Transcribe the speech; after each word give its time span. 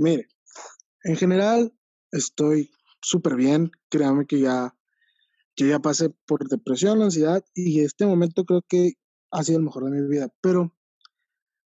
Mire, 0.00 0.28
en 1.04 1.14
general 1.14 1.74
estoy 2.10 2.70
súper 3.02 3.36
bien. 3.36 3.70
Créame 3.90 4.24
que 4.26 4.40
ya, 4.40 4.74
que 5.54 5.68
ya 5.68 5.78
pasé 5.78 6.08
por 6.26 6.48
depresión, 6.48 7.02
ansiedad 7.02 7.44
y 7.54 7.80
este 7.80 8.06
momento 8.06 8.46
creo 8.46 8.62
que 8.66 8.94
ha 9.30 9.44
sido 9.44 9.58
el 9.58 9.64
mejor 9.64 9.84
de 9.84 10.00
mi 10.00 10.08
vida. 10.08 10.32
Pero 10.40 10.74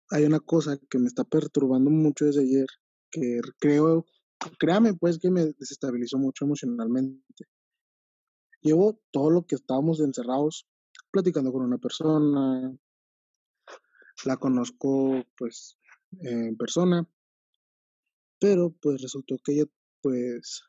hay 0.08 0.24
una 0.24 0.40
cosa 0.40 0.78
que 0.88 0.98
me 0.98 1.08
está 1.08 1.24
perturbando 1.24 1.90
mucho 1.90 2.24
desde 2.24 2.40
ayer, 2.40 2.66
que 3.10 3.40
creo, 3.60 4.06
créame 4.58 4.94
pues 4.94 5.18
que 5.18 5.30
me 5.30 5.52
desestabilizó 5.58 6.16
mucho 6.16 6.46
emocionalmente. 6.46 7.44
Llevo 8.62 8.98
todo 9.10 9.28
lo 9.28 9.44
que 9.44 9.56
estábamos 9.56 10.00
encerrados 10.00 10.66
platicando 11.10 11.52
con 11.52 11.64
una 11.64 11.76
persona, 11.76 12.74
la 14.24 14.36
conozco 14.38 15.22
pues 15.36 15.76
en 16.20 16.56
persona, 16.56 17.06
pero 18.42 18.74
pues 18.82 19.00
resultó 19.00 19.36
que 19.38 19.52
ella 19.52 19.64
pues 20.00 20.64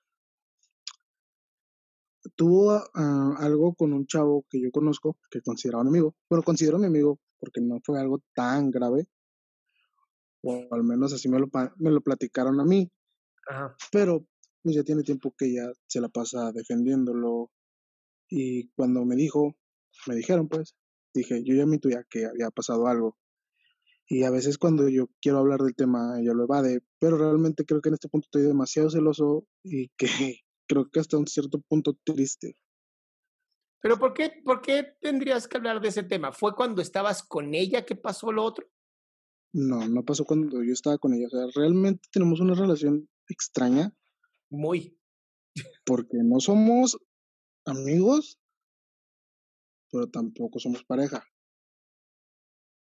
tuvo 2.36 2.80
algo 2.94 3.74
con 3.74 3.94
un 3.94 4.06
chavo 4.06 4.46
que 4.48 4.62
yo 4.62 4.72
conozco, 4.72 5.18
que 5.32 5.42
consideraba 5.42 5.84
mi 5.84 5.90
amigo. 5.90 6.16
Bueno, 6.30 6.44
considero 6.44 6.78
mi 6.78 6.86
amigo 6.86 7.20
porque 7.40 7.62
no 7.62 7.80
fue 7.84 8.00
algo 8.00 8.22
tan 8.36 8.70
grave, 8.70 9.08
o 10.44 10.68
al 10.70 10.84
menos 10.84 11.14
así 11.14 11.28
me 11.28 11.40
lo, 11.40 11.50
me 11.78 11.90
lo 11.90 12.02
platicaron 12.02 12.60
a 12.60 12.64
mí. 12.64 12.92
Pero 13.92 14.28
pues 14.62 14.76
ya 14.76 14.84
tiene 14.84 15.02
tiempo 15.02 15.34
que 15.36 15.48
ella 15.48 15.72
se 15.88 16.00
la 16.00 16.10
pasa 16.10 16.52
defendiéndolo. 16.52 17.52
Y 18.30 18.70
cuando 18.76 19.04
me 19.04 19.16
dijo, 19.16 19.56
me 20.06 20.16
dijeron 20.16 20.48
pues, 20.48 20.76
dije, 21.12 21.44
yo 21.44 21.56
ya 21.56 21.66
me 21.66 21.80
tuya 21.80 22.06
que 22.08 22.28
había 22.28 22.52
pasado 22.52 22.86
algo. 22.86 23.18
Y 24.08 24.24
a 24.24 24.30
veces 24.30 24.58
cuando 24.58 24.90
yo 24.90 25.08
quiero 25.22 25.40
hablar 25.40 25.62
del 25.62 25.76
tema, 25.76 26.20
ella 26.20 26.34
lo 26.34 26.44
evade, 26.44 26.82
pero 27.00 27.18
realmente 27.18 27.66
creo 27.66 27.82
que 27.82 27.90
en 27.90 27.96
este 27.96 28.10
punto 28.10 28.26
estoy 28.26 28.44
demasiado 28.44 28.90
celoso 28.90 29.48
y 29.64 29.90
que 29.98 30.08
creo 30.68 30.90
que 30.90 31.00
hasta 31.00 31.18
un 31.18 31.28
cierto 31.28 31.62
punto 31.62 31.98
triste. 32.04 32.58
Pero 33.82 34.00
¿por 34.00 34.14
qué, 34.14 34.42
¿por 34.44 34.62
qué 34.62 34.96
tendrías 35.02 35.48
que 35.48 35.58
hablar 35.58 35.82
de 35.82 35.90
ese 35.90 36.04
tema? 36.04 36.32
¿Fue 36.32 36.56
cuando 36.56 36.82
estabas 36.82 37.22
con 37.22 37.54
ella 37.54 37.86
que 37.86 37.96
pasó 37.96 38.32
lo 38.32 38.44
otro? 38.44 38.66
No, 39.54 39.88
no 39.88 40.04
pasó 40.04 40.26
cuando 40.26 40.64
yo 40.64 40.74
estaba 40.74 40.98
con 40.98 41.14
ella. 41.14 41.28
O 41.28 41.30
sea, 41.30 41.46
realmente 41.54 42.08
tenemos 42.12 42.40
una 42.40 42.56
relación 42.56 43.10
extraña. 43.28 43.94
Muy. 44.50 44.98
Porque 45.86 46.18
no 46.24 46.40
somos 46.40 46.98
amigos, 47.66 48.40
pero 49.92 50.08
tampoco 50.10 50.60
somos 50.60 50.84
pareja. 50.86 51.24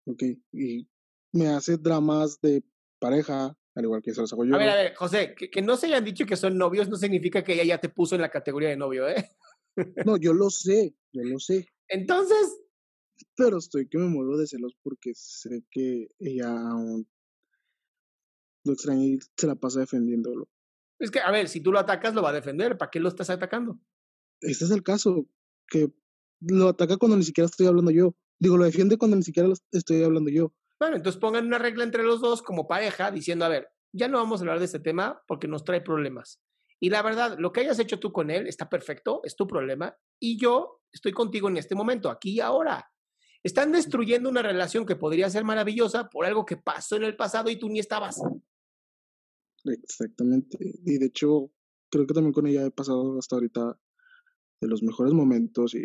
Ok, 0.06 0.22
y 0.53 0.88
me 1.32 1.48
hace 1.48 1.76
dramas 1.76 2.41
de 2.41 2.62
pareja, 2.98 3.56
al 3.74 3.84
igual 3.84 4.02
que 4.02 4.14
se 4.14 4.20
los 4.20 4.32
hago 4.32 4.44
yo. 4.44 4.54
A 4.54 4.58
ver, 4.58 4.68
a 4.68 4.76
ver, 4.76 4.94
José, 4.94 5.34
que, 5.34 5.62
no 5.62 5.76
se 5.76 5.86
hayan 5.86 6.04
dicho 6.04 6.26
que 6.26 6.36
son 6.36 6.56
novios 6.58 6.88
no 6.88 6.96
significa 6.96 7.42
que 7.42 7.54
ella 7.54 7.64
ya 7.64 7.78
te 7.78 7.88
puso 7.88 8.14
en 8.14 8.20
la 8.20 8.30
categoría 8.30 8.68
de 8.68 8.76
novio, 8.76 9.08
¿eh? 9.08 9.30
No, 10.04 10.16
yo 10.16 10.32
lo 10.32 10.50
sé, 10.50 10.94
yo 11.12 11.22
lo 11.22 11.38
sé. 11.38 11.66
Entonces. 11.88 12.58
Pero 13.36 13.58
estoy 13.58 13.88
que 13.88 13.98
me 13.98 14.08
muero 14.08 14.36
de 14.36 14.46
celos 14.46 14.74
porque 14.82 15.12
sé 15.14 15.62
que 15.70 16.08
ella 16.19 16.48
aún 16.48 17.06
lo 18.64 18.72
extraña 18.72 19.04
y 19.04 19.19
se 19.36 19.46
la 19.46 19.54
pasa 19.54 19.80
defendiéndolo. 19.80 20.48
Es 20.98 21.10
que, 21.10 21.20
a 21.20 21.30
ver, 21.30 21.48
si 21.48 21.60
tú 21.60 21.72
lo 21.72 21.78
atacas, 21.78 22.14
lo 22.14 22.22
va 22.22 22.30
a 22.30 22.34
defender. 22.34 22.76
¿Para 22.76 22.90
qué 22.90 23.00
lo 23.00 23.08
estás 23.08 23.30
atacando? 23.30 23.78
Este 24.40 24.64
es 24.64 24.70
el 24.70 24.82
caso, 24.82 25.26
que 25.69 25.90
lo 26.40 26.69
ataca 26.69 26.96
cuando 26.96 27.16
ni 27.16 27.24
siquiera 27.24 27.46
estoy 27.46 27.66
hablando 27.66 27.90
yo. 27.90 28.14
Digo, 28.38 28.56
lo 28.56 28.64
defiende 28.64 28.98
cuando 28.98 29.16
ni 29.16 29.22
siquiera 29.22 29.48
estoy 29.72 30.02
hablando 30.02 30.30
yo. 30.30 30.52
Bueno, 30.80 30.96
entonces 30.96 31.20
pongan 31.20 31.46
una 31.46 31.58
regla 31.58 31.84
entre 31.84 32.02
los 32.02 32.22
dos 32.22 32.41
como 32.41 32.66
pareja 32.66 33.10
diciendo, 33.10 33.44
a 33.44 33.48
ver, 33.48 33.68
ya 33.92 34.08
no 34.08 34.16
vamos 34.16 34.41
a 34.41 34.42
hablar 34.44 34.58
de 34.58 34.64
este 34.64 34.80
tema 34.80 35.22
porque 35.28 35.46
nos 35.46 35.62
trae 35.62 35.82
problemas. 35.82 36.41
Y 36.80 36.88
la 36.88 37.02
verdad, 37.02 37.36
lo 37.38 37.52
que 37.52 37.60
hayas 37.60 37.78
hecho 37.78 38.00
tú 38.00 38.10
con 38.12 38.30
él 38.30 38.46
está 38.46 38.70
perfecto, 38.70 39.20
es 39.22 39.36
tu 39.36 39.46
problema, 39.46 39.94
y 40.19 40.40
yo 40.40 40.80
estoy 40.90 41.12
contigo 41.12 41.48
en 41.48 41.58
este 41.58 41.74
momento, 41.74 42.08
aquí 42.08 42.30
y 42.30 42.40
ahora. 42.40 42.90
Están 43.42 43.72
destruyendo 43.72 44.30
una 44.30 44.42
relación 44.42 44.86
que 44.86 44.96
podría 44.96 45.28
ser 45.28 45.44
maravillosa 45.44 46.08
por 46.08 46.24
algo 46.24 46.46
que 46.46 46.56
pasó 46.56 46.96
en 46.96 47.04
el 47.04 47.16
pasado 47.16 47.50
y 47.50 47.58
tú 47.58 47.69
ni 47.69 47.78
estabas. 47.78 48.19
Exactamente. 49.64 50.58
Y 50.60 50.98
de 50.98 51.06
hecho, 51.06 51.50
creo 51.90 52.06
que 52.06 52.14
también 52.14 52.32
con 52.32 52.46
ella 52.46 52.64
he 52.64 52.70
pasado 52.70 53.19
hasta 53.19 53.36
ahorita 53.36 53.78
de 54.60 54.69
los 54.69 54.82
mejores 54.82 55.12
momentos 55.12 55.74
y 55.74 55.84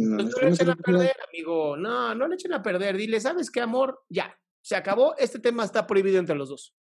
no, 0.00 0.16
pues 0.16 0.42
le 0.42 0.48
echen 0.50 0.70
a 0.70 0.76
perder, 0.76 1.16
amigo. 1.28 1.76
No, 1.76 2.14
no 2.14 2.28
le 2.28 2.34
echen 2.34 2.52
a 2.52 2.62
perder. 2.62 2.96
Dile, 2.96 3.20
¿sabes 3.20 3.50
qué, 3.50 3.60
amor? 3.60 4.04
Ya, 4.08 4.38
se 4.62 4.76
acabó. 4.76 5.16
Este 5.18 5.38
tema 5.38 5.64
está 5.64 5.86
prohibido 5.86 6.18
entre 6.18 6.34
los 6.34 6.48
dos. 6.48 6.74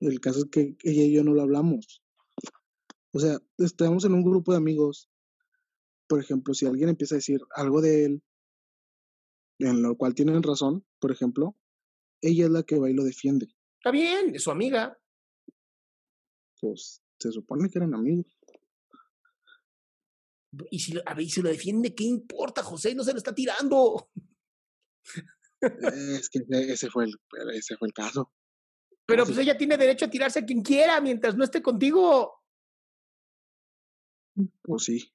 El 0.00 0.20
caso 0.20 0.40
es 0.40 0.46
que 0.50 0.76
ella 0.82 1.02
y 1.02 1.12
yo 1.12 1.24
no 1.24 1.32
lo 1.32 1.42
hablamos. 1.42 2.02
O 3.12 3.18
sea, 3.18 3.38
estamos 3.58 4.04
en 4.04 4.14
un 4.14 4.22
grupo 4.22 4.52
de 4.52 4.58
amigos. 4.58 5.08
Por 6.06 6.20
ejemplo, 6.20 6.52
si 6.52 6.66
alguien 6.66 6.90
empieza 6.90 7.14
a 7.14 7.18
decir 7.18 7.40
algo 7.54 7.80
de 7.80 8.04
él, 8.04 8.22
en 9.58 9.82
lo 9.82 9.96
cual 9.96 10.14
tienen 10.14 10.42
razón, 10.42 10.84
por 10.98 11.12
ejemplo, 11.12 11.56
ella 12.20 12.44
es 12.44 12.50
la 12.50 12.62
que 12.62 12.78
va 12.78 12.90
y 12.90 12.94
lo 12.94 13.04
defiende. 13.04 13.46
Está 13.78 13.90
bien, 13.90 14.34
es 14.34 14.42
su 14.42 14.50
amiga. 14.50 14.98
Pues 16.60 17.02
se 17.18 17.32
supone 17.32 17.68
que 17.70 17.78
eran 17.78 17.94
amigos. 17.94 18.26
Y 20.70 20.78
si, 20.78 20.98
a 21.04 21.14
ver, 21.14 21.26
si 21.26 21.42
lo 21.42 21.48
defiende, 21.48 21.94
¿qué 21.94 22.04
importa, 22.04 22.62
José? 22.62 22.94
No 22.94 23.04
se 23.04 23.12
lo 23.12 23.18
está 23.18 23.34
tirando. 23.34 24.10
Es 25.60 26.28
que 26.28 26.40
ese 26.50 26.90
fue 26.90 27.04
el, 27.04 27.14
ese 27.54 27.76
fue 27.76 27.88
el 27.88 27.94
caso. 27.94 28.32
Pero 29.06 29.24
pues 29.24 29.38
ella 29.38 29.56
tiene 29.56 29.76
derecho 29.76 30.06
a 30.06 30.10
tirarse 30.10 30.40
a 30.40 30.44
quien 30.44 30.62
quiera 30.62 31.00
mientras 31.00 31.36
no 31.36 31.44
esté 31.44 31.62
contigo. 31.62 32.42
Pues 34.62 34.84
sí. 34.84 35.12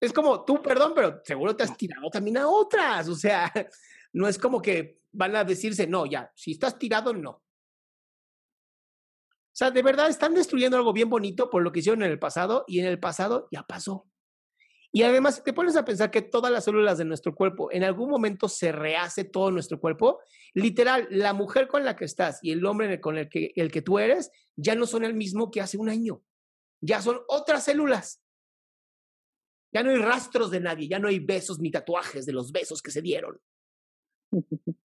Es 0.00 0.12
como 0.12 0.44
tú, 0.44 0.60
perdón, 0.62 0.92
pero 0.94 1.20
seguro 1.24 1.56
te 1.56 1.64
has 1.64 1.76
tirado 1.76 2.10
también 2.10 2.38
a 2.38 2.48
otras. 2.48 3.08
O 3.08 3.14
sea, 3.14 3.52
no 4.12 4.28
es 4.28 4.38
como 4.38 4.60
que 4.60 5.00
van 5.12 5.36
a 5.36 5.44
decirse, 5.44 5.86
no, 5.86 6.06
ya, 6.06 6.30
si 6.34 6.52
estás 6.52 6.78
tirado, 6.78 7.12
no. 7.12 7.30
O 7.30 9.56
sea, 9.56 9.70
de 9.70 9.82
verdad 9.82 10.08
están 10.08 10.34
destruyendo 10.34 10.76
algo 10.76 10.92
bien 10.92 11.08
bonito 11.08 11.48
por 11.48 11.62
lo 11.62 11.70
que 11.70 11.78
hicieron 11.78 12.02
en 12.02 12.10
el 12.10 12.18
pasado 12.18 12.64
y 12.66 12.80
en 12.80 12.86
el 12.86 12.98
pasado 12.98 13.48
ya 13.52 13.62
pasó. 13.62 14.08
Y 14.94 15.02
además, 15.02 15.42
te 15.42 15.52
pones 15.52 15.74
a 15.74 15.84
pensar 15.84 16.12
que 16.12 16.22
todas 16.22 16.52
las 16.52 16.62
células 16.62 16.98
de 16.98 17.04
nuestro 17.04 17.34
cuerpo, 17.34 17.68
en 17.72 17.82
algún 17.82 18.08
momento 18.08 18.48
se 18.48 18.70
rehace 18.70 19.24
todo 19.24 19.50
nuestro 19.50 19.80
cuerpo. 19.80 20.20
Literal, 20.52 21.08
la 21.10 21.32
mujer 21.32 21.66
con 21.66 21.84
la 21.84 21.96
que 21.96 22.04
estás 22.04 22.38
y 22.42 22.52
el 22.52 22.64
hombre 22.64 23.00
con 23.00 23.18
el 23.18 23.28
que, 23.28 23.52
el 23.56 23.72
que 23.72 23.82
tú 23.82 23.98
eres 23.98 24.30
ya 24.54 24.76
no 24.76 24.86
son 24.86 25.02
el 25.02 25.14
mismo 25.14 25.50
que 25.50 25.60
hace 25.60 25.78
un 25.78 25.88
año. 25.88 26.22
Ya 26.80 27.02
son 27.02 27.18
otras 27.26 27.64
células. 27.64 28.22
Ya 29.72 29.82
no 29.82 29.90
hay 29.90 29.96
rastros 29.96 30.52
de 30.52 30.60
nadie, 30.60 30.86
ya 30.86 31.00
no 31.00 31.08
hay 31.08 31.18
besos 31.18 31.58
ni 31.58 31.72
tatuajes 31.72 32.24
de 32.24 32.32
los 32.32 32.52
besos 32.52 32.80
que 32.80 32.92
se 32.92 33.02
dieron. 33.02 33.40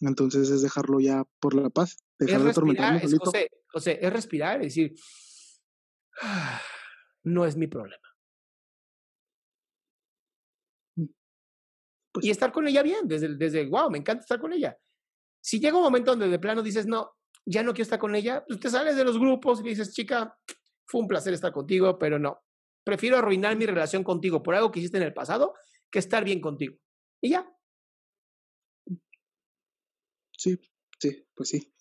Entonces 0.00 0.48
es 0.48 0.62
dejarlo 0.62 1.00
ya 1.00 1.26
por 1.38 1.52
la 1.52 1.68
paz, 1.68 1.98
dejar 2.18 2.44
de 2.44 2.50
es, 3.02 3.18
José, 3.18 3.50
José, 3.66 3.98
es 4.00 4.10
respirar, 4.10 4.62
es 4.62 4.74
decir, 4.74 4.94
no 7.24 7.44
es 7.44 7.56
mi 7.56 7.66
problema. 7.66 8.06
Mm. 10.96 11.06
Pues 12.12 12.26
y 12.26 12.30
estar 12.30 12.52
con 12.52 12.66
ella 12.66 12.82
bien, 12.82 13.06
desde, 13.06 13.36
desde, 13.36 13.66
wow, 13.66 13.90
me 13.90 13.98
encanta 13.98 14.22
estar 14.22 14.40
con 14.40 14.52
ella. 14.52 14.76
Si 15.40 15.60
llega 15.60 15.76
un 15.76 15.84
momento 15.84 16.12
donde 16.12 16.28
de 16.28 16.38
plano 16.38 16.62
dices, 16.62 16.86
no, 16.86 17.16
ya 17.46 17.62
no 17.62 17.72
quiero 17.72 17.84
estar 17.84 17.98
con 17.98 18.14
ella, 18.14 18.44
pues 18.46 18.60
te 18.60 18.70
sales 18.70 18.96
de 18.96 19.04
los 19.04 19.18
grupos 19.18 19.60
y 19.60 19.68
dices, 19.68 19.92
chica, 19.92 20.36
fue 20.86 21.00
un 21.00 21.08
placer 21.08 21.32
estar 21.34 21.52
contigo, 21.52 21.98
pero 21.98 22.18
no. 22.18 22.42
Prefiero 22.84 23.18
arruinar 23.18 23.56
mi 23.56 23.66
relación 23.66 24.02
contigo 24.02 24.42
por 24.42 24.54
algo 24.54 24.70
que 24.70 24.80
hiciste 24.80 24.96
en 24.96 25.04
el 25.04 25.14
pasado 25.14 25.54
que 25.90 25.98
estar 25.98 26.24
bien 26.24 26.40
contigo. 26.40 26.76
Y 27.20 27.30
ya. 27.30 27.50
Sí, 30.32 30.58
sí, 30.98 31.26
pues 31.34 31.48
sí. 31.48 31.74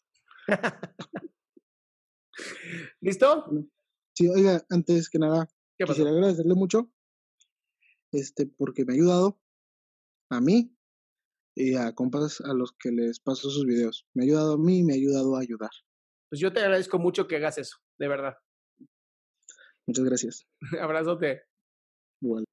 ¿Listo? 3.02 3.46
Sí, 4.18 4.28
oiga, 4.30 4.66
antes 4.72 5.12
que 5.12 5.20
nada, 5.20 5.48
quisiera 5.78 6.10
agradecerle 6.10 6.56
mucho, 6.56 6.92
este, 8.12 8.48
porque 8.48 8.84
me 8.84 8.94
ha 8.94 8.96
ayudado 8.96 9.40
a 10.32 10.42
mí 10.42 10.76
y 11.56 11.76
a 11.76 11.94
compas 11.94 12.42
a 12.42 12.56
los 12.56 12.72
que 12.80 12.90
les 12.90 13.20
paso 13.20 13.52
sus 13.52 13.68
videos. 13.68 14.08
Me 14.16 14.24
ha 14.24 14.26
ayudado 14.26 14.54
a 14.54 14.58
mí 14.58 14.80
y 14.80 14.84
me 14.84 14.94
ha 14.94 14.96
ayudado 14.96 15.36
a 15.36 15.42
ayudar. 15.42 15.70
Pues 16.32 16.42
yo 16.42 16.52
te 16.52 16.62
agradezco 16.62 16.98
mucho 16.98 17.28
que 17.28 17.36
hagas 17.36 17.60
eso, 17.60 17.78
de 18.00 18.08
verdad. 18.08 18.34
Muchas 19.86 20.06
gracias. 20.06 20.48
Abrazote. 20.82 21.44
Igual. 22.20 22.44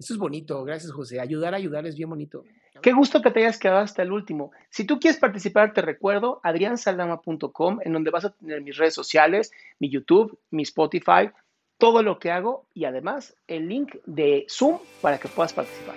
Eso 0.00 0.14
es 0.14 0.18
bonito, 0.18 0.64
gracias 0.64 0.92
José. 0.92 1.20
Ayudar 1.20 1.52
a 1.52 1.58
ayudar 1.58 1.86
es 1.86 1.94
bien 1.94 2.08
bonito. 2.08 2.42
Qué 2.80 2.92
gusto 2.94 3.20
que 3.20 3.30
te 3.30 3.40
hayas 3.40 3.58
quedado 3.58 3.80
hasta 3.80 4.02
el 4.02 4.12
último. 4.12 4.50
Si 4.70 4.84
tú 4.84 4.98
quieres 4.98 5.20
participar, 5.20 5.74
te 5.74 5.82
recuerdo 5.82 6.40
adriansaldama.com, 6.42 7.80
en 7.84 7.92
donde 7.92 8.10
vas 8.10 8.24
a 8.24 8.30
tener 8.30 8.62
mis 8.62 8.78
redes 8.78 8.94
sociales, 8.94 9.52
mi 9.78 9.90
YouTube, 9.90 10.38
mi 10.50 10.62
Spotify, 10.62 11.30
todo 11.76 12.02
lo 12.02 12.18
que 12.18 12.30
hago 12.30 12.64
y 12.72 12.86
además 12.86 13.36
el 13.46 13.68
link 13.68 13.96
de 14.06 14.46
Zoom 14.48 14.78
para 15.02 15.18
que 15.18 15.28
puedas 15.28 15.52
participar. 15.52 15.96